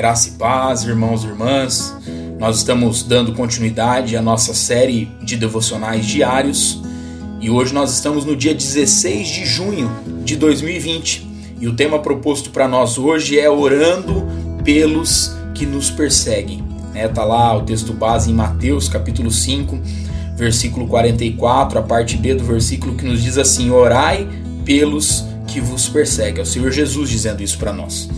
Graça 0.00 0.30
e 0.30 0.32
paz, 0.32 0.84
irmãos 0.84 1.24
e 1.24 1.26
irmãs. 1.26 1.94
Nós 2.38 2.56
estamos 2.56 3.02
dando 3.02 3.34
continuidade 3.34 4.16
à 4.16 4.22
nossa 4.22 4.54
série 4.54 5.10
de 5.20 5.36
devocionais 5.36 6.06
diários 6.06 6.80
e 7.38 7.50
hoje 7.50 7.74
nós 7.74 7.92
estamos 7.92 8.24
no 8.24 8.34
dia 8.34 8.54
16 8.54 9.28
de 9.28 9.44
junho 9.44 9.90
de 10.24 10.36
2020 10.36 11.28
e 11.60 11.68
o 11.68 11.74
tema 11.74 11.98
proposto 11.98 12.48
para 12.48 12.66
nós 12.66 12.96
hoje 12.96 13.38
é 13.38 13.50
orando 13.50 14.26
pelos 14.64 15.36
que 15.54 15.66
nos 15.66 15.90
perseguem. 15.90 16.64
É, 16.94 17.06
tá 17.06 17.22
lá 17.22 17.54
o 17.54 17.60
texto 17.60 17.92
base 17.92 18.30
em 18.30 18.34
Mateus 18.34 18.88
capítulo 18.88 19.30
5, 19.30 19.78
versículo 20.34 20.86
44, 20.86 21.78
a 21.78 21.82
parte 21.82 22.16
B 22.16 22.36
do 22.36 22.44
versículo 22.44 22.96
que 22.96 23.04
nos 23.04 23.22
diz 23.22 23.36
assim: 23.36 23.70
Orai 23.70 24.26
pelos 24.64 25.26
que 25.46 25.60
vos 25.60 25.90
perseguem. 25.90 26.38
É 26.38 26.42
o 26.42 26.46
Senhor 26.46 26.70
Jesus 26.70 27.10
dizendo 27.10 27.42
isso 27.42 27.58
para 27.58 27.74
nós. 27.74 28.08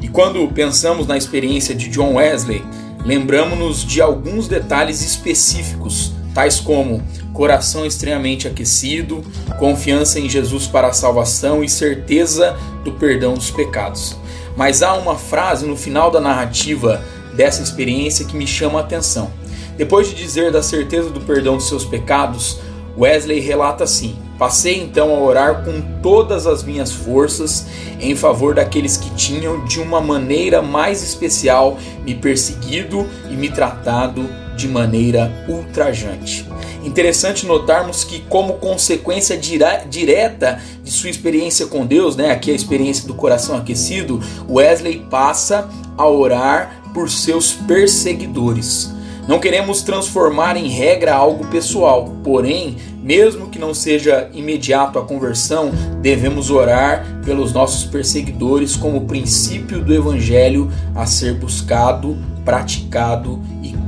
E 0.00 0.08
quando 0.08 0.46
pensamos 0.48 1.06
na 1.06 1.16
experiência 1.16 1.74
de 1.74 1.88
John 1.88 2.14
Wesley, 2.14 2.64
lembramos-nos 3.04 3.84
de 3.84 4.00
alguns 4.00 4.48
detalhes 4.48 5.02
específicos, 5.02 6.12
tais 6.34 6.58
como 6.58 7.02
coração 7.32 7.84
extremamente 7.86 8.48
aquecido, 8.48 9.22
confiança 9.58 10.18
em 10.18 10.28
Jesus 10.28 10.66
para 10.66 10.88
a 10.88 10.92
salvação 10.92 11.62
e 11.62 11.68
certeza 11.68 12.56
do 12.84 12.92
perdão 12.92 13.34
dos 13.34 13.50
pecados. 13.50 14.16
Mas 14.56 14.82
há 14.82 14.94
uma 14.94 15.16
frase 15.16 15.66
no 15.66 15.76
final 15.76 16.10
da 16.10 16.20
narrativa 16.20 17.02
dessa 17.34 17.62
experiência 17.62 18.24
que 18.24 18.36
me 18.36 18.46
chama 18.46 18.78
a 18.78 18.82
atenção. 18.82 19.30
Depois 19.76 20.08
de 20.08 20.14
dizer 20.14 20.50
da 20.50 20.62
certeza 20.62 21.10
do 21.10 21.20
perdão 21.20 21.56
dos 21.56 21.68
seus 21.68 21.84
pecados, 21.84 22.58
Wesley 22.98 23.40
relata 23.40 23.84
assim: 23.84 24.16
Passei 24.40 24.80
então 24.80 25.14
a 25.14 25.20
orar 25.20 25.64
com 25.66 25.82
todas 26.00 26.46
as 26.46 26.62
minhas 26.62 26.90
forças 26.90 27.66
em 28.00 28.16
favor 28.16 28.54
daqueles 28.54 28.96
que 28.96 29.10
tinham, 29.10 29.66
de 29.66 29.78
uma 29.78 30.00
maneira 30.00 30.62
mais 30.62 31.02
especial, 31.02 31.76
me 32.06 32.14
perseguido 32.14 33.06
e 33.30 33.34
me 33.34 33.50
tratado 33.50 34.26
de 34.56 34.66
maneira 34.66 35.30
ultrajante. 35.46 36.48
Interessante 36.82 37.44
notarmos 37.44 38.02
que, 38.02 38.20
como 38.30 38.54
consequência 38.54 39.36
direta 39.36 40.58
de 40.82 40.90
sua 40.90 41.10
experiência 41.10 41.66
com 41.66 41.84
Deus, 41.84 42.16
né, 42.16 42.30
aqui 42.30 42.50
a 42.50 42.54
experiência 42.54 43.06
do 43.06 43.12
coração 43.12 43.54
aquecido, 43.54 44.22
Wesley 44.48 45.04
passa 45.10 45.68
a 45.98 46.08
orar 46.08 46.82
por 46.94 47.10
seus 47.10 47.52
perseguidores. 47.52 48.90
Não 49.30 49.38
queremos 49.38 49.82
transformar 49.82 50.56
em 50.56 50.66
regra 50.66 51.14
algo 51.14 51.46
pessoal, 51.46 52.16
porém, 52.24 52.78
mesmo 53.00 53.46
que 53.46 53.60
não 53.60 53.72
seja 53.72 54.28
imediato 54.34 54.98
a 54.98 55.04
conversão, 55.04 55.70
devemos 56.02 56.50
orar 56.50 57.06
pelos 57.24 57.52
nossos 57.52 57.84
perseguidores 57.84 58.74
como 58.74 59.06
princípio 59.06 59.84
do 59.84 59.94
evangelho 59.94 60.68
a 60.96 61.06
ser 61.06 61.34
buscado, 61.34 62.18
praticado 62.44 63.40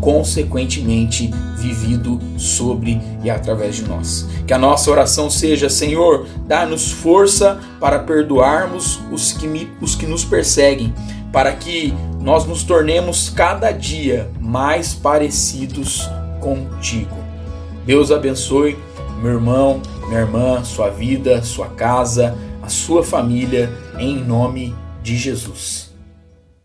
consequentemente 0.02 1.30
vivido 1.56 2.18
sobre 2.36 3.00
e 3.22 3.30
através 3.30 3.76
de 3.76 3.84
nós. 3.84 4.28
Que 4.44 4.52
a 4.52 4.58
nossa 4.58 4.90
oração 4.90 5.30
seja: 5.30 5.70
Senhor, 5.70 6.26
dá-nos 6.44 6.90
força 6.90 7.60
para 7.78 8.00
perdoarmos 8.00 9.00
os 9.12 9.32
que, 9.32 9.46
me, 9.46 9.70
os 9.80 9.94
que 9.94 10.04
nos 10.04 10.24
perseguem, 10.24 10.92
para 11.32 11.52
que 11.52 11.94
nós 12.20 12.44
nos 12.44 12.64
tornemos 12.64 13.30
cada 13.30 13.70
dia 13.70 14.28
mais 14.40 14.92
parecidos 14.92 16.10
contigo. 16.40 17.16
Deus 17.86 18.10
abençoe 18.10 18.76
meu 19.22 19.34
irmão, 19.34 19.80
minha 20.08 20.20
irmã, 20.20 20.64
sua 20.64 20.90
vida, 20.90 21.42
sua 21.42 21.68
casa, 21.68 22.36
a 22.60 22.68
sua 22.68 23.04
família, 23.04 23.72
em 23.98 24.16
nome 24.16 24.74
de 25.00 25.16
Jesus. 25.16 25.91